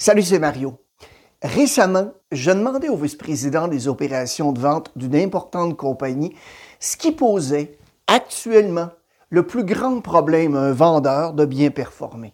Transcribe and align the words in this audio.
Salut, 0.00 0.22
c'est 0.22 0.38
Mario. 0.38 0.78
Récemment, 1.42 2.12
je 2.30 2.52
demandais 2.52 2.88
au 2.88 2.94
vice-président 2.94 3.66
des 3.66 3.88
opérations 3.88 4.52
de 4.52 4.60
vente 4.60 4.92
d'une 4.94 5.16
importante 5.16 5.76
compagnie 5.76 6.36
ce 6.78 6.96
qui 6.96 7.10
posait 7.10 7.76
actuellement 8.06 8.90
le 9.30 9.44
plus 9.44 9.64
grand 9.64 10.00
problème 10.00 10.54
à 10.54 10.60
un 10.60 10.72
vendeur 10.72 11.32
de 11.32 11.44
bien 11.44 11.70
performer. 11.70 12.32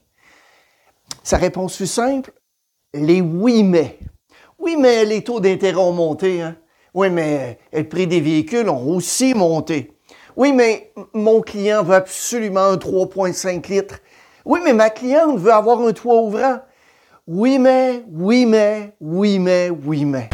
Sa 1.22 1.38
réponse 1.38 1.78
fut 1.78 1.86
simple, 1.86 2.34
les 2.92 3.22
oui 3.22 3.62
mais. 3.62 3.98
Oui, 4.58 4.76
mais 4.78 5.06
les 5.06 5.24
taux 5.24 5.40
d'intérêt 5.40 5.80
ont 5.80 5.92
monté. 5.92 6.42
Hein? 6.42 6.56
Oui, 6.92 7.08
mais 7.08 7.58
le 7.72 7.88
prix 7.88 8.06
des 8.06 8.20
véhicules 8.20 8.68
ont 8.68 8.94
aussi 8.94 9.32
monté. 9.32 9.96
Oui, 10.36 10.52
mais 10.52 10.92
mon 11.14 11.40
client 11.40 11.82
veut 11.82 11.94
absolument 11.94 12.64
un 12.64 12.76
3,5 12.76 13.66
litres. 13.70 14.00
Oui, 14.44 14.60
mais 14.62 14.74
ma 14.74 14.90
cliente 14.90 15.38
veut 15.38 15.52
avoir 15.52 15.80
un 15.80 15.94
toit 15.94 16.20
ouvrant. 16.20 16.58
Oui, 17.26 17.58
mais, 17.58 18.04
oui, 18.12 18.44
mais, 18.44 18.94
oui, 19.00 19.38
mais, 19.38 19.70
oui, 19.70 20.04
mais. 20.04 20.28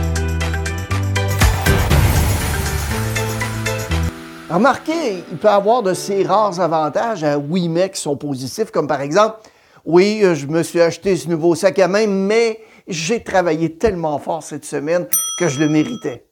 Remarquez, 4.50 5.22
il 5.30 5.38
peut 5.38 5.46
avoir 5.46 5.84
de 5.84 5.94
ces 5.94 6.24
rares 6.24 6.58
avantages 6.58 7.22
à 7.22 7.38
oui, 7.38 7.68
mais 7.68 7.90
qui 7.90 8.00
sont 8.00 8.16
positifs, 8.16 8.72
comme 8.72 8.88
par 8.88 9.02
exemple, 9.02 9.36
oui, 9.84 10.22
je 10.34 10.48
me 10.48 10.64
suis 10.64 10.80
acheté 10.80 11.14
ce 11.14 11.28
nouveau 11.28 11.54
sac 11.54 11.78
à 11.78 11.86
main, 11.86 12.08
mais 12.08 12.58
j'ai 12.88 13.22
travaillé 13.22 13.76
tellement 13.76 14.18
fort 14.18 14.42
cette 14.42 14.64
semaine 14.64 15.06
que 15.38 15.46
je 15.46 15.60
le 15.60 15.68
méritais. 15.68 16.26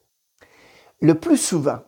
Le 0.99 1.15
plus 1.15 1.37
souvent, 1.37 1.79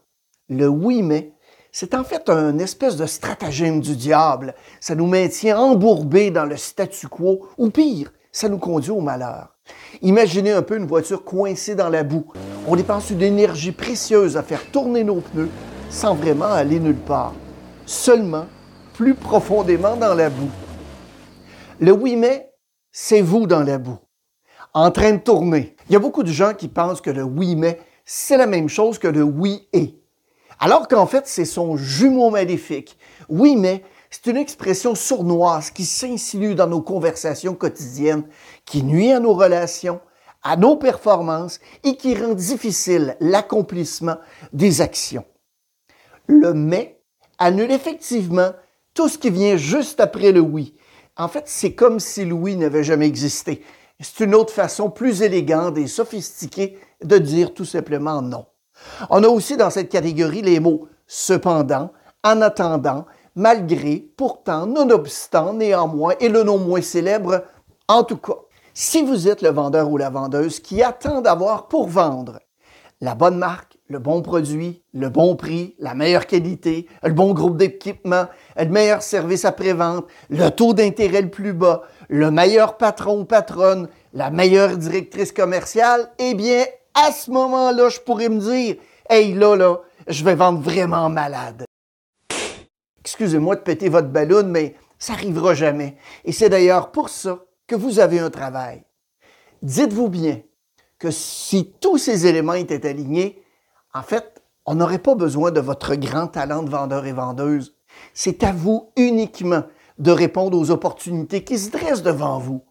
le 0.48 0.70
oui, 0.70 1.02
mais 1.02 1.34
c'est 1.74 1.94
en 1.94 2.06
fait 2.06 2.30
un 2.30 2.58
espèce 2.58 2.96
de 2.96 3.06
stratagème 3.06 3.82
du 3.82 3.98
diable. 3.98 4.56
Ça 4.80 4.96
nous 4.96 5.08
maintient 5.08 5.60
embourbés 5.60 6.32
dans 6.32 6.46
le 6.46 6.56
statu 6.56 7.10
quo, 7.10 7.50
ou 7.58 7.70
pire, 7.70 8.14
ça 8.32 8.50
nous 8.50 8.58
conduit 8.58 8.92
au 8.92 9.02
malheur. 9.02 9.56
Imaginez 10.02 10.52
un 10.52 10.62
peu 10.62 10.78
une 10.78 10.88
voiture 10.88 11.24
coincée 11.24 11.76
dans 11.76 11.90
la 11.90 12.04
boue. 12.04 12.26
On 12.68 12.76
dépense 12.76 13.10
une 13.10 13.22
énergie 13.22 13.72
précieuse 13.72 14.38
à 14.38 14.44
faire 14.44 14.72
tourner 14.72 15.04
nos 15.04 15.22
pneus 15.22 15.50
sans 15.90 16.16
vraiment 16.16 16.46
aller 16.46 16.80
nulle 16.80 16.96
part. 16.96 17.34
Seulement 17.86 18.46
plus 18.94 19.16
profondément 19.16 19.96
dans 19.96 20.14
la 20.14 20.30
boue. 20.30 20.50
Le 21.80 21.92
oui 21.92 22.16
mais, 22.16 22.54
c'est 22.92 23.22
vous 23.22 23.48
dans 23.48 23.64
la 23.64 23.78
boue, 23.78 23.98
en 24.74 24.92
train 24.92 25.14
de 25.14 25.18
tourner. 25.18 25.76
Il 25.90 25.94
y 25.94 25.96
a 25.96 26.00
beaucoup 26.00 26.24
de 26.24 26.32
gens 26.32 26.54
qui 26.54 26.68
pensent 26.68 27.02
que 27.02 27.10
le 27.10 27.24
oui 27.24 27.56
mais, 27.56 27.80
c'est 28.06 28.38
la 28.38 28.48
même 28.48 28.70
chose 28.70 29.00
que 29.00 29.08
le 29.08 29.24
oui 29.24 29.68
et. 29.74 29.98
Alors 30.60 30.88
qu'en 30.88 31.08
fait, 31.08 31.26
c'est 31.26 31.46
son 31.46 31.76
jumeau 31.76 32.30
maléfique. 32.30 32.98
Oui 33.30 33.56
mais, 33.56 33.84
c'est 34.12 34.30
une 34.30 34.38
expression 34.38 34.94
sournoise 34.94 35.72
qui 35.72 35.86
s'insinue 35.86 36.54
dans 36.54 36.68
nos 36.68 36.82
conversations 36.82 37.56
quotidiennes, 37.56 38.28
qui 38.66 38.84
nuit 38.84 39.14
à 39.14 39.22
nos 39.22 39.34
relations, 39.34 40.02
à 40.44 40.58
nos 40.58 40.76
performances 40.76 41.60
et 41.84 41.96
qui 41.96 42.14
rend 42.16 42.34
difficile 42.34 43.16
l'accomplissement 43.22 44.18
des 44.52 44.82
actions. 44.82 45.24
Le 46.28 46.54
mais 46.54 47.02
annule 47.40 47.72
effectivement 47.72 48.52
tout 48.94 49.08
ce 49.08 49.18
qui 49.18 49.30
vient 49.30 49.56
juste 49.56 50.02
après 50.02 50.34
le 50.34 50.42
oui. 50.42 50.76
En 51.16 51.30
fait, 51.30 51.44
c'est 51.46 51.74
comme 51.74 52.00
si 52.00 52.26
le 52.26 52.34
oui 52.34 52.58
n'avait 52.58 52.84
jamais 52.84 53.08
existé. 53.08 53.64
C'est 54.00 54.26
une 54.26 54.36
autre 54.36 54.54
façon 54.54 54.90
plus 54.90 55.22
élégante 55.22 55.78
et 55.78 55.88
sophistiquée 55.88 56.78
de 57.02 57.18
dire 57.18 57.54
tout 57.54 57.66
simplement 57.66 58.22
non. 58.22 58.46
On 59.10 59.24
a 59.24 59.28
aussi 59.28 59.56
dans 59.56 59.70
cette 59.70 59.90
catégorie 59.90 60.42
les 60.42 60.60
mots 60.60 60.88
cependant, 61.08 61.92
en 62.24 62.42
attendant, 62.42 63.06
malgré, 63.36 64.06
pourtant, 64.18 64.66
nonobstant, 64.66 65.54
néanmoins, 65.54 66.14
et 66.20 66.30
le 66.30 66.44
nom 66.44 66.58
moins 66.58 66.82
célèbre, 66.82 67.44
en 67.88 68.04
tout 68.04 68.18
cas. 68.18 68.38
Si 68.74 69.04
vous 69.04 69.28
êtes 69.28 69.42
le 69.42 69.50
vendeur 69.50 69.90
ou 69.90 69.98
la 69.98 70.10
vendeuse 70.10 70.60
qui 70.60 70.82
attend 70.82 71.22
d'avoir 71.22 71.68
pour 71.68 71.88
vendre 71.88 72.40
la 73.02 73.16
bonne 73.16 73.38
marque, 73.38 73.78
le 73.90 74.00
bon 74.00 74.22
produit, 74.22 74.84
le 74.94 75.10
bon 75.10 75.36
prix, 75.36 75.76
la 75.80 75.94
meilleure 75.94 76.26
qualité, 76.26 76.88
le 77.04 77.12
bon 77.12 77.34
groupe 77.34 77.58
d'équipement, 77.58 78.28
le 78.58 78.66
meilleur 78.66 79.02
service 79.02 79.44
après-vente, 79.44 80.06
le 80.30 80.50
taux 80.50 80.74
d'intérêt 80.74 81.24
le 81.24 81.30
plus 81.30 81.52
bas, 81.52 81.82
le 82.08 82.32
meilleur 82.32 82.78
patron 82.78 83.22
ou 83.22 83.26
patronne, 83.26 83.90
la 84.14 84.30
meilleure 84.30 84.78
directrice 84.78 85.34
commerciale, 85.34 86.10
eh 86.20 86.34
bien, 86.34 86.64
à 86.94 87.12
ce 87.12 87.32
moment-là, 87.32 87.90
je 87.90 88.00
pourrais 88.00 88.30
me 88.30 88.40
dire, 88.40 88.76
hey 89.10 89.34
là, 89.34 89.56
là, 89.56 89.82
je 90.08 90.24
vais 90.24 90.36
vendre 90.36 90.62
vraiment 90.62 91.10
malade 91.10 91.66
excusez-moi 93.02 93.56
de 93.56 93.62
péter 93.62 93.90
votre 93.90 94.08
ballon, 94.08 94.44
mais 94.46 94.76
ça 94.98 95.14
n'arrivera 95.14 95.54
jamais. 95.54 95.98
Et 96.26 96.32
c'est 96.32 96.50
d'ailleurs 96.50 96.92
pour 96.92 97.10
ça 97.10 97.44
que 97.68 97.76
vous 97.76 98.00
avez 98.00 98.20
un 98.20 98.30
travail. 98.30 98.84
Dites-vous 99.62 100.10
bien 100.10 100.42
que 100.98 101.12
si 101.12 101.74
tous 101.80 101.98
ces 101.98 102.28
éléments 102.28 102.54
étaient 102.54 102.88
alignés, 102.88 103.44
en 103.94 104.04
fait, 104.04 104.42
on 104.66 104.76
n'aurait 104.76 105.00
pas 105.00 105.16
besoin 105.16 105.52
de 105.52 105.60
votre 105.60 105.96
grand 105.96 106.28
talent 106.28 106.64
de 106.64 106.70
vendeur 106.70 107.06
et 107.06 107.14
vendeuse. 107.14 107.76
C'est 108.14 108.44
à 108.44 108.52
vous 108.52 108.92
uniquement 108.96 109.64
de 109.98 110.12
répondre 110.12 110.58
aux 110.58 110.72
opportunités 110.72 111.44
qui 111.44 111.58
se 111.58 111.72
dressent 111.72 112.04
devant 112.04 112.40
vous. 112.40 112.64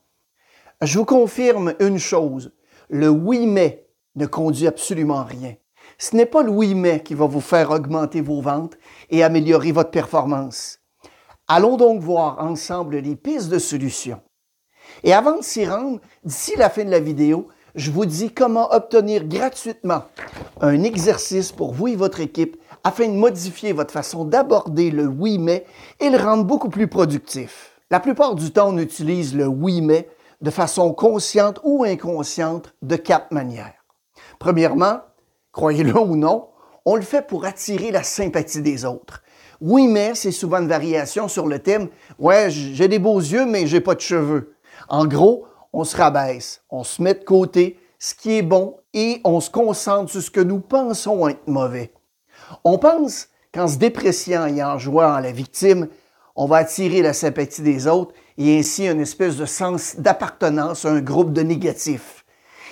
Je 0.82 0.98
vous 0.98 1.04
confirme 1.04 1.74
une 1.80 1.98
chose, 1.98 2.52
le 2.88 3.08
oui 3.08 3.46
mais 3.46 3.88
ne 4.16 4.26
conduit 4.26 4.66
absolument 4.66 5.24
rien. 5.24 5.54
Ce 6.02 6.16
n'est 6.16 6.24
pas 6.24 6.42
le 6.42 6.50
oui 6.50 6.74
mais 6.74 7.02
qui 7.02 7.12
va 7.12 7.26
vous 7.26 7.42
faire 7.42 7.70
augmenter 7.70 8.22
vos 8.22 8.40
ventes 8.40 8.78
et 9.10 9.22
améliorer 9.22 9.70
votre 9.70 9.90
performance. 9.90 10.78
Allons 11.46 11.76
donc 11.76 12.00
voir 12.00 12.38
ensemble 12.40 12.96
les 12.96 13.16
pistes 13.16 13.50
de 13.50 13.58
solutions. 13.58 14.22
Et 15.04 15.12
avant 15.12 15.36
de 15.36 15.44
s'y 15.44 15.66
rendre, 15.66 16.00
d'ici 16.24 16.56
la 16.56 16.70
fin 16.70 16.86
de 16.86 16.90
la 16.90 17.00
vidéo, 17.00 17.48
je 17.74 17.90
vous 17.90 18.06
dis 18.06 18.32
comment 18.32 18.72
obtenir 18.72 19.26
gratuitement 19.26 20.04
un 20.62 20.82
exercice 20.84 21.52
pour 21.52 21.74
vous 21.74 21.88
et 21.88 21.96
votre 21.96 22.20
équipe 22.20 22.56
afin 22.82 23.06
de 23.06 23.12
modifier 23.12 23.74
votre 23.74 23.92
façon 23.92 24.24
d'aborder 24.24 24.90
le 24.90 25.06
oui 25.06 25.38
mais 25.38 25.66
et 26.00 26.08
le 26.08 26.16
rendre 26.16 26.44
beaucoup 26.44 26.70
plus 26.70 26.88
productif. 26.88 27.78
La 27.90 28.00
plupart 28.00 28.36
du 28.36 28.50
temps, 28.52 28.70
on 28.70 28.78
utilise 28.78 29.36
le 29.36 29.46
oui 29.46 29.82
mais 29.82 30.08
de 30.40 30.50
façon 30.50 30.94
consciente 30.94 31.60
ou 31.62 31.84
inconsciente 31.84 32.72
de 32.80 32.96
quatre 32.96 33.32
manières. 33.32 33.74
Premièrement, 34.38 35.00
croyez-le 35.52 35.98
ou 35.98 36.16
non, 36.16 36.48
on 36.84 36.96
le 36.96 37.02
fait 37.02 37.26
pour 37.26 37.44
attirer 37.44 37.90
la 37.90 38.02
sympathie 38.02 38.62
des 38.62 38.84
autres. 38.84 39.22
Oui, 39.60 39.86
mais 39.86 40.14
c'est 40.14 40.32
souvent 40.32 40.58
une 40.58 40.68
variation 40.68 41.28
sur 41.28 41.46
le 41.46 41.58
thème 41.58 41.88
Ouais, 42.18 42.50
j'ai 42.50 42.88
des 42.88 42.98
beaux 42.98 43.18
yeux, 43.18 43.44
mais 43.44 43.66
j'ai 43.66 43.80
pas 43.80 43.94
de 43.94 44.00
cheveux. 44.00 44.54
En 44.88 45.06
gros, 45.06 45.44
on 45.72 45.84
se 45.84 45.96
rabaisse, 45.96 46.62
on 46.70 46.82
se 46.82 47.02
met 47.02 47.14
de 47.14 47.24
côté 47.24 47.78
ce 47.98 48.14
qui 48.14 48.38
est 48.38 48.42
bon 48.42 48.78
et 48.94 49.20
on 49.24 49.40
se 49.40 49.50
concentre 49.50 50.10
sur 50.10 50.22
ce 50.22 50.30
que 50.30 50.40
nous 50.40 50.60
pensons 50.60 51.28
être 51.28 51.46
mauvais. 51.46 51.92
On 52.64 52.78
pense 52.78 53.28
qu'en 53.52 53.68
se 53.68 53.76
dépréciant 53.76 54.46
et 54.46 54.62
en 54.62 54.78
jouant 54.78 55.12
à 55.12 55.20
la 55.20 55.32
victime, 55.32 55.88
on 56.34 56.46
va 56.46 56.56
attirer 56.56 57.02
la 57.02 57.12
sympathie 57.12 57.62
des 57.62 57.86
autres 57.86 58.14
et 58.38 58.58
ainsi 58.58 58.88
une 58.88 59.00
espèce 59.00 59.36
de 59.36 59.44
sens 59.44 59.96
d'appartenance 59.98 60.86
à 60.86 60.90
un 60.90 61.00
groupe 61.00 61.34
de 61.34 61.42
négatifs. 61.42 62.24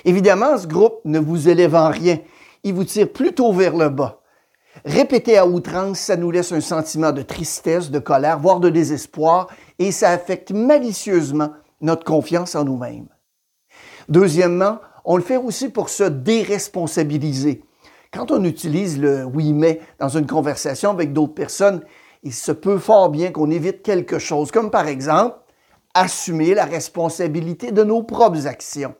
Évidemment, 0.04 0.56
ce 0.56 0.66
groupe 0.66 1.00
ne 1.04 1.18
vous 1.18 1.48
élève 1.48 1.74
en 1.74 1.90
rien 1.90 2.18
il 2.64 2.74
vous 2.74 2.84
tire 2.84 3.12
plutôt 3.12 3.52
vers 3.52 3.76
le 3.76 3.88
bas. 3.88 4.20
Répéter 4.84 5.36
à 5.36 5.46
outrance, 5.46 5.98
ça 5.98 6.16
nous 6.16 6.30
laisse 6.30 6.52
un 6.52 6.60
sentiment 6.60 7.12
de 7.12 7.22
tristesse, 7.22 7.90
de 7.90 7.98
colère, 7.98 8.38
voire 8.38 8.60
de 8.60 8.70
désespoir, 8.70 9.48
et 9.78 9.92
ça 9.92 10.10
affecte 10.10 10.52
malicieusement 10.52 11.50
notre 11.80 12.04
confiance 12.04 12.54
en 12.54 12.64
nous-mêmes. 12.64 13.08
Deuxièmement, 14.08 14.78
on 15.04 15.16
le 15.16 15.22
fait 15.22 15.36
aussi 15.36 15.68
pour 15.68 15.88
se 15.88 16.04
déresponsabiliser. 16.04 17.64
Quand 18.12 18.30
on 18.30 18.44
utilise 18.44 18.98
le 18.98 19.24
oui 19.24 19.52
mais 19.52 19.80
dans 19.98 20.08
une 20.08 20.26
conversation 20.26 20.90
avec 20.90 21.12
d'autres 21.12 21.34
personnes, 21.34 21.82
il 22.22 22.32
se 22.32 22.52
peut 22.52 22.78
fort 22.78 23.10
bien 23.10 23.30
qu'on 23.30 23.50
évite 23.50 23.82
quelque 23.82 24.18
chose, 24.18 24.50
comme 24.50 24.70
par 24.70 24.88
exemple 24.88 25.36
assumer 25.94 26.54
la 26.54 26.64
responsabilité 26.64 27.72
de 27.72 27.82
nos 27.82 28.02
propres 28.02 28.46
actions. 28.46 28.94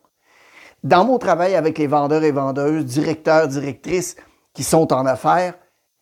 Dans 0.85 1.05
mon 1.05 1.19
travail 1.19 1.57
avec 1.57 1.77
les 1.79 1.89
vendeurs 1.89 2.23
et 2.23 2.31
vendeuses, 2.31 2.85
directeurs, 2.85 3.49
directrices 3.49 4.15
qui 4.55 4.63
sont 4.63 4.93
en 4.93 5.07
affaires, 5.07 5.55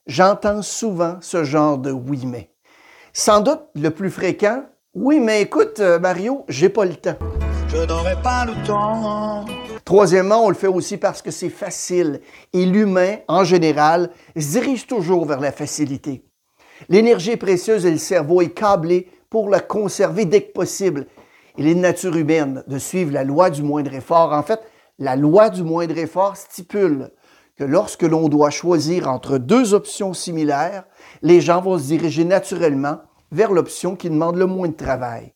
j'entends 0.06 0.61
souvent 0.61 1.17
ce 1.23 1.44
genre 1.44 1.78
de 1.78 1.90
oui 1.90 2.26
mais. 2.26 2.50
Sans 3.14 3.40
doute 3.40 3.62
le 3.75 3.90
plus 3.90 4.11
fréquent, 4.11 4.64
oui 4.93 5.19
mais 5.19 5.40
écoute 5.40 5.81
euh, 5.81 5.99
Mario, 5.99 6.44
j'ai 6.49 6.69
pas 6.69 6.84
le 6.84 6.94
temps. 6.94 7.17
Je 7.69 7.78
n'aurai 7.87 8.20
pas 8.23 8.44
le 8.44 8.52
temps. 8.67 9.46
Troisièmement, 9.87 10.44
on 10.44 10.50
le 10.50 10.55
fait 10.55 10.67
aussi 10.67 10.99
parce 10.99 11.23
que 11.23 11.31
c'est 11.31 11.49
facile 11.49 12.20
et 12.52 12.67
l'humain, 12.67 13.17
en 13.28 13.44
général, 13.44 14.11
se 14.37 14.50
dirige 14.50 14.87
toujours 14.87 15.25
vers 15.25 15.40
la 15.40 15.52
facilité. 15.52 16.23
L'énergie 16.90 17.31
est 17.31 17.38
précieuse 17.38 17.87
et 17.87 17.90
le 17.90 17.96
cerveau 17.96 18.43
est 18.43 18.50
câblé 18.50 19.08
pour 19.31 19.49
la 19.49 19.61
conserver 19.61 20.26
dès 20.26 20.43
que 20.43 20.52
possible. 20.52 21.06
Il 21.58 21.67
est 21.67 21.75
de 21.75 21.81
nature 21.81 22.17
humaine 22.17 22.62
de 22.67 22.79
suivre 22.79 23.12
la 23.12 23.25
loi 23.25 23.50
du 23.50 23.62
moindre 23.62 23.94
effort. 23.94 24.32
En 24.32 24.43
fait, 24.43 24.61
la 24.99 25.17
loi 25.17 25.50
du 25.50 25.62
moindre 25.62 25.97
effort 25.99 26.37
stipule 26.37 27.11
que 27.56 27.64
lorsque 27.64 28.03
l'on 28.03 28.29
doit 28.29 28.50
choisir 28.50 29.08
entre 29.08 29.38
deux 29.38 29.73
options 29.73 30.12
similaires, 30.12 30.85
les 31.23 31.41
gens 31.41 31.62
vont 31.62 31.79
se 31.79 31.85
diriger 31.85 32.25
naturellement 32.25 32.99
vers 33.32 33.53
l'option 33.53 33.97
qui 33.97 34.11
demande 34.11 34.37
le 34.37 34.47
moins 34.47 34.69
de 34.69 34.75
travail. 34.75 35.32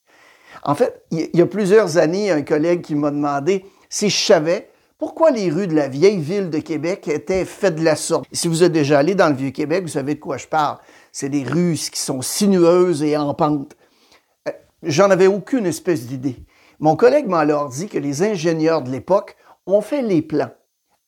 En 0.62 0.74
fait, 0.74 1.02
il 1.10 1.30
y 1.32 1.40
a 1.40 1.46
plusieurs 1.46 1.96
années, 1.96 2.30
un 2.30 2.42
collègue 2.42 2.82
qui 2.82 2.94
m'a 2.94 3.10
demandé 3.10 3.64
si 3.88 4.10
je 4.10 4.24
savais 4.24 4.68
pourquoi 4.98 5.30
les 5.30 5.48
rues 5.48 5.66
de 5.66 5.74
la 5.74 5.88
vieille 5.88 6.20
ville 6.20 6.50
de 6.50 6.58
Québec 6.58 7.08
étaient 7.08 7.46
faites 7.46 7.76
de 7.76 7.84
la 7.84 7.96
sorte. 7.96 8.26
Si 8.32 8.48
vous 8.48 8.62
êtes 8.62 8.72
déjà 8.72 8.98
allé 8.98 9.14
dans 9.14 9.30
le 9.30 9.34
vieux 9.34 9.50
Québec, 9.50 9.84
vous 9.84 9.88
savez 9.88 10.14
de 10.14 10.20
quoi 10.20 10.36
je 10.36 10.46
parle. 10.46 10.76
C'est 11.10 11.30
des 11.30 11.42
rues 11.42 11.78
qui 11.90 11.98
sont 11.98 12.20
sinueuses 12.20 13.02
et 13.02 13.16
en 13.16 13.32
pente. 13.32 13.74
J'en 14.82 15.10
avais 15.10 15.26
aucune 15.26 15.66
espèce 15.66 16.06
d'idée. 16.06 16.36
Mon 16.78 16.96
collègue 16.96 17.28
m'a 17.28 17.40
alors 17.40 17.68
dit 17.68 17.88
que 17.88 17.98
les 17.98 18.22
ingénieurs 18.22 18.80
de 18.80 18.90
l'époque 18.90 19.36
ont 19.66 19.82
fait 19.82 20.00
les 20.00 20.22
plans 20.22 20.50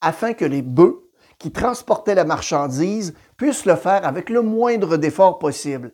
afin 0.03 0.35
que 0.35 0.45
les 0.45 0.61
bœufs 0.61 1.09
qui 1.39 1.53
transportaient 1.53 2.15
la 2.15 2.25
marchandise 2.25 3.15
puissent 3.39 3.65
le 3.65 3.77
faire 3.77 4.07
avec 4.07 4.29
le 4.29 4.43
moindre 4.43 4.99
d'effort 4.99 5.39
possible. 5.39 5.93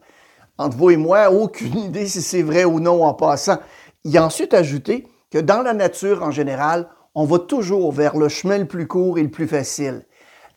Entre 0.58 0.76
vous 0.76 0.90
et 0.90 0.96
moi, 0.96 1.30
aucune 1.30 1.78
idée 1.86 2.06
si 2.06 2.20
c'est 2.20 2.42
vrai 2.42 2.64
ou 2.64 2.80
non 2.80 3.04
en 3.04 3.14
passant. 3.14 3.58
Il 4.02 4.18
a 4.18 4.24
ensuite 4.24 4.54
ajouté 4.54 5.06
que 5.30 5.38
dans 5.38 5.62
la 5.62 5.72
nature 5.72 6.24
en 6.24 6.32
général, 6.32 6.88
on 7.14 7.24
va 7.24 7.38
toujours 7.38 7.92
vers 7.92 8.16
le 8.16 8.28
chemin 8.28 8.58
le 8.58 8.66
plus 8.66 8.88
court 8.88 9.18
et 9.18 9.22
le 9.22 9.30
plus 9.30 9.46
facile. 9.46 10.04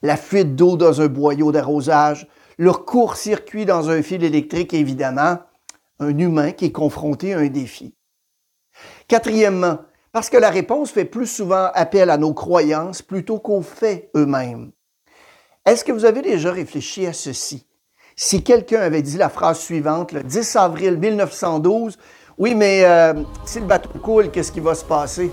La 0.01 0.17
fuite 0.17 0.55
d'eau 0.55 0.75
dans 0.75 1.01
un 1.01 1.07
boyau 1.07 1.51
d'arrosage, 1.51 2.27
le 2.57 2.71
court-circuit 2.71 3.65
dans 3.65 3.89
un 3.91 4.01
fil 4.01 4.23
électrique, 4.23 4.73
évidemment, 4.73 5.37
un 6.01 6.17
humain 6.17 6.51
qui 6.51 6.65
est 6.65 6.71
confronté 6.71 7.33
à 7.33 7.39
un 7.39 7.47
défi. 7.47 7.95
Quatrièmement, 9.07 9.79
parce 10.11 10.29
que 10.29 10.37
la 10.37 10.49
réponse 10.49 10.91
fait 10.91 11.05
plus 11.05 11.27
souvent 11.27 11.69
appel 11.73 12.09
à 12.09 12.17
nos 12.17 12.33
croyances 12.33 13.01
plutôt 13.01 13.39
qu'aux 13.39 13.61
faits 13.61 14.09
eux-mêmes. 14.15 14.71
Est-ce 15.65 15.85
que 15.85 15.91
vous 15.91 16.05
avez 16.05 16.21
déjà 16.21 16.51
réfléchi 16.51 17.05
à 17.05 17.13
ceci? 17.13 17.65
Si 18.15 18.43
quelqu'un 18.43 18.81
avait 18.81 19.01
dit 19.01 19.17
la 19.17 19.29
phrase 19.29 19.59
suivante 19.59 20.11
le 20.11 20.23
10 20.23 20.55
avril 20.57 20.97
1912, 20.97 21.97
oui, 22.37 22.55
mais 22.55 22.83
euh, 22.83 23.13
si 23.45 23.59
le 23.59 23.65
bateau 23.65 23.97
coule, 23.99 24.31
qu'est-ce 24.31 24.51
qui 24.51 24.59
va 24.59 24.75
se 24.75 24.83
passer? 24.83 25.31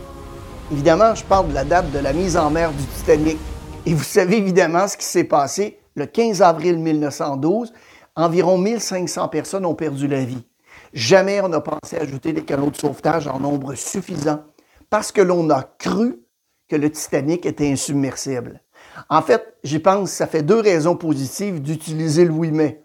Évidemment, 0.71 1.15
je 1.15 1.25
parle 1.25 1.49
de 1.49 1.55
la 1.55 1.65
date 1.65 1.91
de 1.91 1.99
la 1.99 2.13
mise 2.13 2.37
en 2.37 2.51
mer 2.51 2.71
du 2.71 2.85
Titanic. 2.85 3.39
Et 3.87 3.95
vous 3.95 4.05
savez 4.05 4.37
évidemment 4.37 4.87
ce 4.87 4.97
qui 4.97 5.07
s'est 5.07 5.25
passé 5.25 5.81
le 5.95 6.07
15 6.07 6.43
avril 6.43 6.79
1912. 6.79 7.73
Environ 8.15 8.59
1500 8.59 9.29
personnes 9.29 9.65
ont 9.65 9.75
perdu 9.75 10.07
la 10.07 10.25
vie. 10.25 10.45
Jamais 10.93 11.41
on 11.41 11.49
n'a 11.49 11.61
pensé 11.61 11.97
ajouter 11.97 12.33
des 12.33 12.45
canaux 12.45 12.71
de 12.71 12.77
sauvetage 12.77 13.27
en 13.27 13.41
nombre 13.41 13.75
suffisant 13.75 14.45
parce 14.91 15.13
que 15.13 15.21
l'on 15.21 15.51
a 15.51 15.63
cru 15.63 16.21
que 16.69 16.77
le 16.77 16.91
Titanic 16.91 17.47
était 17.47 17.71
insubmersible. 17.71 18.63
En 19.11 19.23
fait, 19.23 19.57
j'y 19.65 19.79
pense, 19.79 20.11
ça 20.11 20.27
fait 20.27 20.43
deux 20.43 20.61
raisons 20.61 20.97
positives 20.97 21.61
d'utiliser 21.61 22.25
le 22.25 22.33
oui 22.33 22.51
mais. 22.53 22.83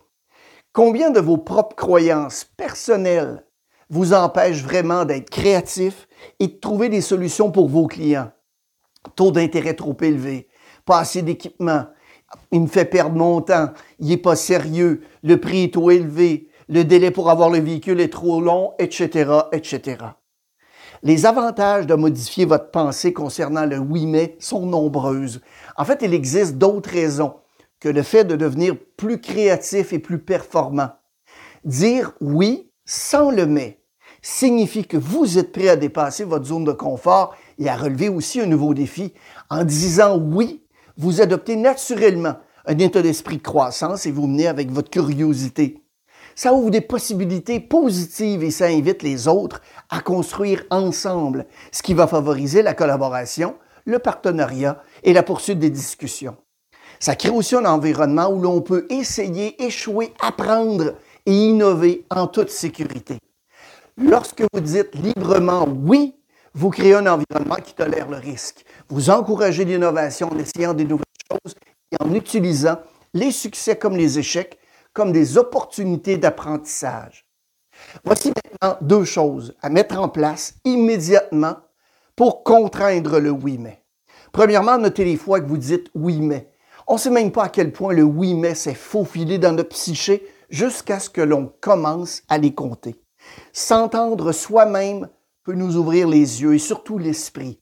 Combien 0.73 1.11
de 1.11 1.19
vos 1.19 1.37
propres 1.37 1.75
croyances 1.75 2.45
personnelles 2.57 3.45
vous 3.89 4.13
empêchent 4.13 4.63
vraiment 4.63 5.05
d'être 5.05 5.29
créatif 5.29 6.07
et 6.39 6.47
de 6.47 6.59
trouver 6.59 6.89
des 6.89 7.01
solutions 7.01 7.51
pour 7.51 7.69
vos 7.69 7.87
clients? 7.87 8.31
Taux 9.15 9.31
d'intérêt 9.31 9.75
trop 9.75 9.95
élevé, 10.01 10.47
pas 10.85 10.99
assez 10.99 11.21
d'équipement, 11.21 11.85
il 12.51 12.61
me 12.61 12.67
fait 12.67 12.85
perdre 12.85 13.15
mon 13.15 13.41
temps, 13.41 13.69
il 13.99 14.07
n'est 14.07 14.17
pas 14.17 14.35
sérieux, 14.35 15.01
le 15.21 15.39
prix 15.39 15.65
est 15.65 15.73
trop 15.73 15.91
élevé, 15.91 16.49
le 16.69 16.83
délai 16.83 17.11
pour 17.11 17.29
avoir 17.29 17.49
le 17.49 17.59
véhicule 17.59 17.99
est 17.99 18.11
trop 18.11 18.41
long, 18.41 18.73
etc., 18.79 19.31
etc. 19.51 19.97
Les 21.01 21.25
avantages 21.25 21.85
de 21.85 21.95
modifier 21.95 22.45
votre 22.45 22.71
pensée 22.71 23.11
concernant 23.11 23.65
le 23.65 23.77
oui 23.77 24.05
mais 24.05 24.37
sont 24.39 24.65
nombreuses. 24.65 25.41
En 25.75 25.83
fait, 25.83 25.99
il 26.01 26.13
existe 26.13 26.57
d'autres 26.57 26.91
raisons 26.91 27.35
que 27.79 27.89
le 27.89 28.03
fait 28.03 28.23
de 28.23 28.37
devenir 28.37 28.77
plus 28.95 29.19
créatif 29.19 29.91
et 29.91 29.99
plus 29.99 30.19
performant. 30.19 30.91
Dire 31.65 32.13
oui 32.21 32.71
sans 32.85 33.31
le 33.31 33.45
mais 33.45 33.81
signifie 34.21 34.85
que 34.85 34.97
vous 34.97 35.37
êtes 35.37 35.51
prêt 35.51 35.67
à 35.67 35.75
dépasser 35.75 36.23
votre 36.23 36.45
zone 36.45 36.63
de 36.63 36.71
confort 36.71 37.35
et 37.59 37.67
à 37.67 37.75
relever 37.75 38.07
aussi 38.07 38.39
un 38.39 38.45
nouveau 38.45 38.73
défi. 38.73 39.13
En 39.49 39.65
disant 39.65 40.17
oui, 40.17 40.63
vous 40.97 41.21
adoptez 41.21 41.57
naturellement 41.57 42.37
un 42.65 42.77
état 42.77 43.01
d'esprit 43.01 43.37
de 43.37 43.41
croissance 43.41 44.05
et 44.05 44.11
vous 44.11 44.27
menez 44.27 44.47
avec 44.47 44.71
votre 44.71 44.89
curiosité. 44.89 45.82
Ça 46.35 46.53
ouvre 46.53 46.71
des 46.71 46.81
possibilités 46.81 47.59
positives 47.59 48.43
et 48.43 48.51
ça 48.51 48.65
invite 48.65 49.03
les 49.03 49.27
autres 49.27 49.61
à 49.89 50.01
construire 50.01 50.63
ensemble, 50.69 51.45
ce 51.71 51.83
qui 51.83 51.93
va 51.93 52.07
favoriser 52.07 52.61
la 52.61 52.73
collaboration, 52.73 53.55
le 53.85 53.99
partenariat 53.99 54.81
et 55.03 55.13
la 55.13 55.23
poursuite 55.23 55.59
des 55.59 55.69
discussions. 55.69 56.37
Ça 56.99 57.15
crée 57.15 57.29
aussi 57.29 57.55
un 57.55 57.65
environnement 57.65 58.29
où 58.29 58.41
l'on 58.41 58.61
peut 58.61 58.87
essayer, 58.89 59.61
échouer, 59.63 60.13
apprendre 60.21 60.93
et 61.25 61.33
innover 61.33 62.05
en 62.09 62.27
toute 62.27 62.49
sécurité. 62.49 63.17
Lorsque 63.97 64.43
vous 64.53 64.59
dites 64.59 64.95
librement 64.95 65.67
oui, 65.67 66.15
vous 66.53 66.69
créez 66.69 66.95
un 66.95 67.07
environnement 67.07 67.57
qui 67.63 67.73
tolère 67.73 68.09
le 68.09 68.17
risque. 68.17 68.65
Vous 68.89 69.09
encouragez 69.09 69.65
l'innovation 69.65 70.31
en 70.31 70.37
essayant 70.37 70.73
des 70.73 70.85
nouvelles 70.85 71.03
choses 71.31 71.55
et 71.91 71.95
en 72.03 72.13
utilisant 72.13 72.79
les 73.13 73.31
succès 73.31 73.75
comme 73.75 73.95
les 73.95 74.17
échecs 74.19 74.57
comme 74.93 75.11
des 75.11 75.37
opportunités 75.37 76.17
d'apprentissage. 76.17 77.25
Voici 78.03 78.31
maintenant 78.31 78.77
deux 78.81 79.03
choses 79.03 79.55
à 79.61 79.69
mettre 79.69 79.99
en 79.99 80.09
place 80.09 80.55
immédiatement 80.63 81.55
pour 82.15 82.43
contraindre 82.43 83.19
le 83.19 83.31
oui 83.31 83.57
mais. 83.57 83.83
Premièrement, 84.31 84.77
notez 84.77 85.05
les 85.05 85.17
fois 85.17 85.41
que 85.41 85.47
vous 85.47 85.57
dites 85.57 85.89
oui 85.95 86.19
mais. 86.21 86.49
On 86.87 86.95
ne 86.95 86.99
sait 86.99 87.09
même 87.09 87.31
pas 87.31 87.45
à 87.45 87.49
quel 87.49 87.71
point 87.71 87.93
le 87.93 88.03
oui 88.03 88.33
mais 88.33 88.55
s'est 88.55 88.73
faufilé 88.73 89.37
dans 89.37 89.53
notre 89.53 89.69
psyché 89.69 90.27
jusqu'à 90.49 90.99
ce 90.99 91.09
que 91.09 91.21
l'on 91.21 91.51
commence 91.61 92.23
à 92.29 92.37
les 92.37 92.53
compter. 92.53 92.95
S'entendre 93.53 94.31
soi-même 94.31 95.09
peut 95.43 95.53
nous 95.53 95.77
ouvrir 95.77 96.07
les 96.07 96.41
yeux 96.41 96.55
et 96.55 96.59
surtout 96.59 96.97
l'esprit. 96.97 97.59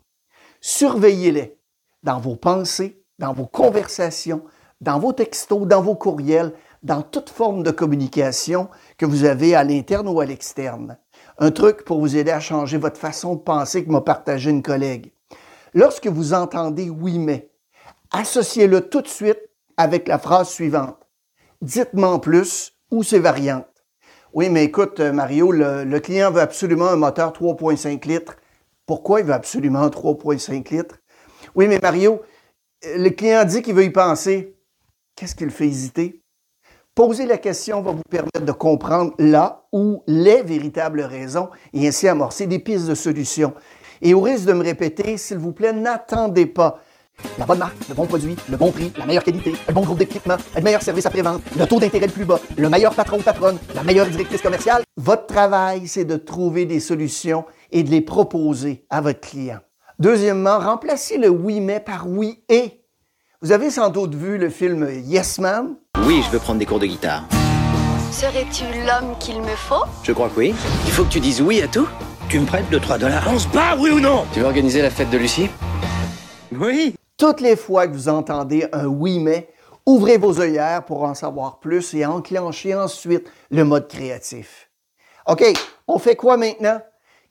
Surveillez-les 0.60 1.58
dans 2.04 2.20
vos 2.20 2.36
pensées, 2.36 3.04
dans 3.20 3.34
vos 3.34 3.46
conversations, 3.46 4.44
dans 4.82 5.00
vos 5.00 5.14
textos, 5.14 5.68
dans 5.68 5.82
vos 5.82 5.96
courriels, 5.96 6.54
dans 6.84 7.02
toute 7.02 7.30
forme 7.30 7.64
de 7.64 7.72
communication 7.72 8.70
que 8.98 9.06
vous 9.06 9.26
avez 9.26 9.56
à 9.56 9.64
l'interne 9.64 10.08
ou 10.08 10.20
à 10.20 10.26
l'externe. 10.26 10.98
Un 11.38 11.52
truc 11.52 11.86
pour 11.86 12.00
vous 12.00 12.18
aider 12.18 12.32
à 12.32 12.40
changer 12.40 12.78
votre 12.78 13.00
façon 13.00 13.36
de 13.36 13.42
penser 13.42 13.84
que 13.86 13.92
m'a 13.92 14.02
partagé 14.02 14.50
une 14.50 14.64
collègue. 14.64 15.12
Lorsque 15.74 16.08
vous 16.08 16.34
entendez 16.34 16.90
oui 16.90 17.20
mais, 17.20 17.52
associez-le 18.12 18.90
tout 18.90 19.02
de 19.02 19.08
suite 19.08 19.40
avec 19.78 20.08
la 20.08 20.20
phrase 20.20 20.50
suivante. 20.50 20.98
Dites-moi 21.62 22.20
plus 22.22 22.74
ou 22.90 23.04
ses 23.04 23.20
variantes. 23.20 23.68
Oui, 24.34 24.50
mais 24.50 24.64
écoute, 24.64 25.00
euh, 25.02 25.12
Mario, 25.12 25.52
le, 25.52 26.00
client 26.00 26.32
veut 26.32 26.42
absolument 26.42 26.88
un 26.88 26.96
moteur 26.96 27.34
3,5 27.34 28.08
litres. 28.08 28.38
Pourquoi 28.86 29.20
il 29.20 29.26
veut 29.26 29.34
absolument 29.34 29.88
3,5 29.88 30.74
litres? 30.74 31.00
Oui, 31.54 31.68
mais 31.68 31.80
Mario, 31.80 32.22
le 32.84 33.10
client 33.10 33.44
dit 33.44 33.62
qu'il 33.62 33.76
veut 33.76 33.84
y 33.84 33.90
penser. 33.90 34.56
Qu'est-ce 35.16 35.36
qui 35.36 35.44
le 35.44 35.50
fait 35.50 35.68
hésiter? 35.68 36.21
Poser 36.94 37.26
la 37.26 37.38
question 37.38 37.82
va 37.82 37.92
vous 37.92 38.02
permettre 38.10 38.42
de 38.42 38.52
comprendre 38.52 39.14
là 39.18 39.64
où 39.72 40.04
les 40.08 40.42
véritables 40.42 41.00
raisons 41.00 41.48
et 41.72 41.88
ainsi 41.88 42.06
amorcer 42.10 42.48
des 42.48 42.60
pistes 42.60 42.86
de 42.86 42.96
solutions. 42.96 43.54
Et 44.02 44.14
au 44.14 44.20
risque 44.20 44.44
de 44.44 44.52
me 44.52 44.62
répéter, 44.62 45.16
s'il 45.16 45.38
vous 45.38 45.54
plaît, 45.54 45.72
n'attendez 45.72 46.46
pas 46.46 46.82
la 47.38 47.46
bonne 47.46 47.60
marque, 47.60 47.88
le 47.88 47.96
bon 47.96 48.06
produit, 48.08 48.36
le 48.50 48.58
bon 48.58 48.74
prix, 48.74 48.92
la 48.98 49.06
meilleure 49.06 49.24
qualité, 49.24 49.54
le 49.70 49.74
bon 49.74 49.84
groupe 49.84 50.00
d'équipement, 50.00 50.36
le 50.54 50.62
meilleur 50.62 50.82
service 50.82 51.06
après-vente, 51.06 51.42
le 51.58 51.66
taux 51.66 51.80
d'intérêt 51.80 52.08
le 52.08 52.12
plus 52.12 52.26
bas, 52.26 52.42
le 52.58 52.68
meilleur 52.68 52.94
patron 52.94 53.20
ou 53.20 53.22
patronne, 53.22 53.58
la 53.74 53.84
meilleure 53.84 54.08
directrice 54.08 54.42
commerciale. 54.42 54.84
Votre 54.98 55.28
travail, 55.28 55.88
c'est 55.88 56.04
de 56.04 56.18
trouver 56.18 56.66
des 56.66 56.82
solutions 56.82 57.46
et 57.72 57.84
de 57.84 57.90
les 57.90 58.02
proposer 58.02 58.86
à 58.90 59.00
votre 59.00 59.22
client. 59.22 59.60
Deuxièmement, 59.98 60.60
remplacez 60.60 61.18
le 61.18 61.30
oui 61.30 61.62
mais 61.62 61.80
par 61.80 62.10
oui 62.10 62.44
et. 62.50 62.84
Vous 63.42 63.54
avez 63.54 63.70
sans 63.70 63.90
doute 63.90 64.14
vu 64.14 64.38
le 64.38 64.50
film 64.50 64.90
Yes 65.06 65.40
Man? 65.40 65.78
Oui, 66.04 66.24
je 66.26 66.32
veux 66.32 66.40
prendre 66.40 66.58
des 66.58 66.66
cours 66.66 66.80
de 66.80 66.88
guitare. 66.88 67.24
Serais-tu 68.12 68.64
l'homme 68.86 69.16
qu'il 69.20 69.40
me 69.42 69.56
faut 69.56 69.84
Je 70.04 70.12
crois 70.12 70.30
que 70.30 70.40
oui. 70.40 70.56
Il 70.86 70.92
faut 70.92 71.04
que 71.04 71.10
tu 71.10 71.20
dises 71.20 71.42
oui 71.42 71.62
à 71.62 71.68
tout. 71.68 71.88
Tu 72.28 72.40
me 72.40 72.46
prêtes 72.46 72.66
2-3 72.72 72.98
dollars 72.98 73.24
On 73.30 73.38
se 73.38 73.48
bat, 73.50 73.76
oui 73.78 73.92
ou 73.92 74.00
non? 74.00 74.26
Tu 74.34 74.40
veux 74.40 74.46
organiser 74.46 74.82
la 74.82 74.90
fête 74.90 75.12
de 75.12 75.18
Lucie? 75.18 75.50
Oui. 76.52 76.96
Toutes 77.18 77.40
les 77.40 77.56
fois 77.56 77.88
que 77.88 77.94
vous 77.94 78.10
entendez 78.10 78.68
un 78.74 78.88
oui 78.88 79.20
mais, 79.20 79.50
ouvrez 79.86 80.18
vos 80.18 80.40
œillères 80.40 80.84
pour 80.86 81.04
en 81.04 81.14
savoir 81.14 81.60
plus 81.60 81.94
et 81.94 82.06
enclenchez 82.06 82.74
ensuite 82.74 83.30
le 83.52 83.64
mode 83.64 83.88
créatif. 83.88 84.70
OK, 85.28 85.44
on 85.88 86.00
fait 86.00 86.16
quoi 86.16 86.36
maintenant? 86.36 86.82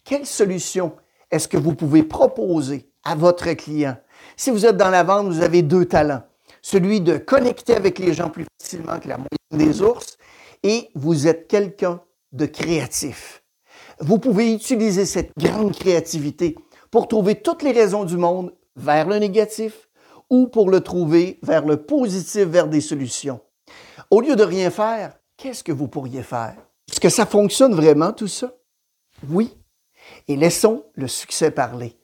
Quelle 0.04 0.26
solution 0.26 0.92
est-ce 1.30 1.48
que 1.48 1.56
vous 1.56 1.74
pouvez 1.74 2.04
proposer 2.04 2.88
à 3.04 3.16
votre 3.16 3.52
client? 3.54 3.96
Si 4.36 4.50
vous 4.50 4.64
êtes 4.64 4.76
dans 4.76 4.90
la 4.90 5.02
vente, 5.02 5.26
vous 5.26 5.42
avez 5.42 5.62
deux 5.62 5.86
talents. 5.86 6.22
Celui 6.62 7.00
de 7.00 7.16
connecter 7.16 7.74
avec 7.74 7.98
les 7.98 8.12
gens 8.12 8.30
plus 8.30 8.46
facilement 8.60 8.98
que 8.98 9.08
la 9.08 9.16
moyenne 9.16 9.68
des 9.68 9.82
ours 9.82 10.16
et 10.62 10.90
vous 10.94 11.26
êtes 11.26 11.48
quelqu'un 11.48 12.00
de 12.32 12.46
créatif. 12.46 13.42
Vous 14.00 14.18
pouvez 14.18 14.52
utiliser 14.52 15.04
cette 15.04 15.32
grande 15.36 15.76
créativité 15.76 16.56
pour 16.90 17.08
trouver 17.08 17.36
toutes 17.36 17.62
les 17.62 17.72
raisons 17.72 18.04
du 18.04 18.16
monde 18.16 18.54
vers 18.76 19.08
le 19.08 19.18
négatif 19.18 19.88
ou 20.28 20.46
pour 20.46 20.70
le 20.70 20.80
trouver 20.80 21.38
vers 21.42 21.66
le 21.66 21.76
positif, 21.76 22.44
vers 22.44 22.68
des 22.68 22.80
solutions. 22.80 23.40
Au 24.10 24.20
lieu 24.20 24.36
de 24.36 24.44
rien 24.44 24.70
faire, 24.70 25.18
qu'est-ce 25.36 25.64
que 25.64 25.72
vous 25.72 25.88
pourriez 25.88 26.22
faire? 26.22 26.56
Est-ce 26.90 27.00
que 27.00 27.08
ça 27.08 27.26
fonctionne 27.26 27.74
vraiment 27.74 28.12
tout 28.12 28.28
ça? 28.28 28.54
Oui, 29.28 29.56
Et 30.28 30.36
laissons 30.36 30.84
le 30.94 31.08
succès 31.08 31.50
parler. 31.50 31.99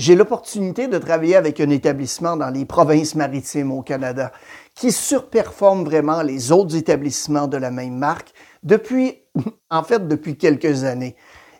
J'ai 0.00 0.14
l'opportunité 0.14 0.88
de 0.88 0.96
travailler 0.96 1.36
avec 1.36 1.60
un 1.60 1.68
établissement 1.68 2.34
dans 2.34 2.48
les 2.48 2.64
provinces 2.64 3.16
maritimes 3.16 3.70
au 3.70 3.82
Canada 3.82 4.32
qui 4.74 4.92
surperforme 4.92 5.84
vraiment 5.84 6.22
les 6.22 6.52
autres 6.52 6.74
établissements 6.74 7.46
de 7.46 7.58
la 7.58 7.70
même 7.70 7.98
marque 7.98 8.32
depuis, 8.62 9.18
en 9.70 9.82
fait, 9.82 10.08
depuis 10.08 10.38
quelques 10.38 10.84
années. 10.84 11.16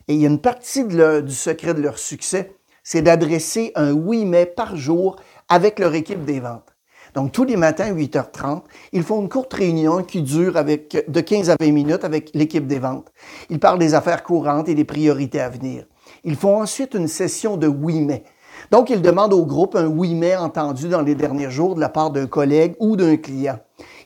Et 0.08 0.14
il 0.14 0.22
y 0.22 0.24
a 0.24 0.30
une 0.30 0.40
partie 0.40 0.86
du 0.86 1.34
secret 1.34 1.74
de 1.74 1.82
leur 1.82 1.98
succès, 1.98 2.54
c'est 2.82 3.02
d'adresser 3.02 3.72
un 3.74 3.92
oui 3.92 4.24
mais 4.24 4.46
par 4.46 4.74
jour 4.74 5.16
avec 5.50 5.78
leur 5.78 5.94
équipe 5.94 6.24
des 6.24 6.40
ventes. 6.40 6.74
Donc, 7.12 7.32
tous 7.32 7.44
les 7.44 7.56
matins, 7.56 7.88
à 7.88 7.92
8h30, 7.92 8.62
ils 8.92 9.02
font 9.02 9.20
une 9.20 9.28
courte 9.28 9.52
réunion 9.52 10.02
qui 10.02 10.22
dure 10.22 10.54
de 10.64 11.20
15 11.20 11.50
à 11.50 11.56
20 11.60 11.72
minutes 11.72 12.04
avec 12.04 12.30
l'équipe 12.32 12.66
des 12.66 12.78
ventes. 12.78 13.12
Ils 13.50 13.60
parlent 13.60 13.78
des 13.78 13.92
affaires 13.92 14.22
courantes 14.22 14.70
et 14.70 14.74
des 14.74 14.84
priorités 14.84 15.40
à 15.40 15.50
venir. 15.50 15.84
Ils 16.24 16.36
font 16.36 16.60
ensuite 16.60 16.94
une 16.94 17.08
session 17.08 17.56
de 17.56 17.66
oui 17.66 18.00
mais. 18.00 18.24
Donc, 18.70 18.90
ils 18.90 19.00
demandent 19.00 19.32
au 19.32 19.46
groupe 19.46 19.74
un 19.74 19.86
oui 19.86 20.14
mais 20.14 20.36
entendu 20.36 20.88
dans 20.88 21.00
les 21.00 21.14
derniers 21.14 21.50
jours 21.50 21.74
de 21.74 21.80
la 21.80 21.88
part 21.88 22.10
d'un 22.10 22.26
collègue 22.26 22.74
ou 22.78 22.96
d'un 22.96 23.16
client. 23.16 23.58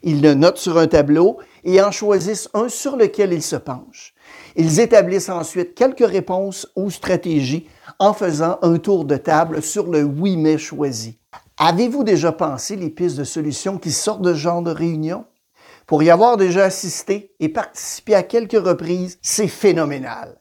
Ils 0.02 0.22
le 0.22 0.34
notent 0.34 0.58
sur 0.58 0.78
un 0.78 0.86
tableau 0.86 1.38
et 1.64 1.82
en 1.82 1.90
choisissent 1.90 2.48
un 2.54 2.68
sur 2.68 2.96
lequel 2.96 3.32
ils 3.32 3.42
se 3.42 3.56
penchent. 3.56 4.14
Ils 4.54 4.80
établissent 4.80 5.28
ensuite 5.28 5.74
quelques 5.74 6.06
réponses 6.06 6.68
ou 6.76 6.90
stratégies 6.90 7.66
en 7.98 8.12
faisant 8.12 8.58
un 8.62 8.78
tour 8.78 9.04
de 9.04 9.16
table 9.16 9.62
sur 9.62 9.90
le 9.90 10.02
oui 10.02 10.36
mais 10.36 10.58
choisi. 10.58 11.18
Avez-vous 11.58 12.04
déjà 12.04 12.32
pensé 12.32 12.76
les 12.76 12.90
pistes 12.90 13.16
de 13.16 13.24
solutions 13.24 13.78
qui 13.78 13.92
sortent 13.92 14.22
de 14.22 14.34
ce 14.34 14.38
genre 14.38 14.62
de 14.62 14.70
réunion? 14.70 15.24
Pour 15.86 16.02
y 16.02 16.10
avoir 16.10 16.36
déjà 16.36 16.64
assisté 16.64 17.34
et 17.40 17.48
participé 17.48 18.14
à 18.14 18.22
quelques 18.22 18.52
reprises, 18.52 19.18
c'est 19.20 19.48
phénoménal. 19.48 20.40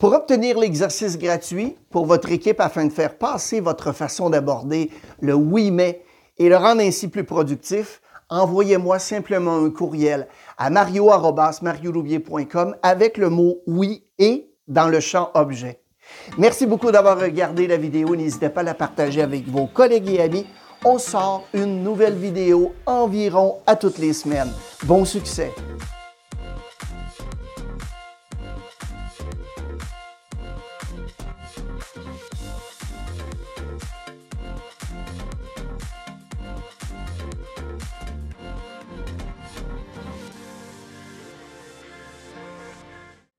Pour 0.00 0.12
obtenir 0.14 0.58
l'exercice 0.58 1.16
gratuit 1.18 1.76
pour 1.90 2.06
votre 2.06 2.32
équipe 2.32 2.58
afin 2.58 2.86
de 2.86 2.92
faire 2.92 3.18
passer 3.18 3.60
votre 3.60 3.92
façon 3.92 4.30
d'aborder 4.30 4.90
le 5.20 5.34
oui 5.34 5.70
mais 5.70 6.00
et 6.38 6.48
le 6.48 6.56
rendre 6.56 6.80
ainsi 6.80 7.08
plus 7.08 7.24
productif, 7.24 8.00
envoyez-moi 8.30 8.98
simplement 8.98 9.58
un 9.58 9.68
courriel 9.68 10.26
à 10.56 10.70
mario.mariolouvier.com 10.70 12.76
avec 12.82 13.18
le 13.18 13.28
mot 13.28 13.58
oui 13.66 14.06
et 14.18 14.50
dans 14.68 14.88
le 14.88 15.00
champ 15.00 15.30
objet. 15.34 15.82
Merci 16.38 16.64
beaucoup 16.64 16.90
d'avoir 16.90 17.20
regardé 17.20 17.66
la 17.66 17.76
vidéo. 17.76 18.16
N'hésitez 18.16 18.48
pas 18.48 18.62
à 18.62 18.64
la 18.64 18.72
partager 18.72 19.20
avec 19.20 19.46
vos 19.48 19.66
collègues 19.66 20.08
et 20.08 20.22
amis. 20.22 20.46
On 20.82 20.96
sort 20.96 21.46
une 21.52 21.84
nouvelle 21.84 22.16
vidéo 22.16 22.72
environ 22.86 23.58
à 23.66 23.76
toutes 23.76 23.98
les 23.98 24.14
semaines. 24.14 24.50
Bon 24.84 25.04
succès! 25.04 25.52